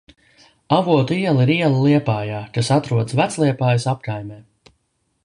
Avotu 0.77 1.17
iela 1.17 1.43
ir 1.45 1.51
iela 1.57 1.83
Liepājā, 1.83 2.39
kas 2.57 2.71
atrodas 2.79 3.19
Vecliepājas 3.21 3.87
apkaimē. 3.93 4.41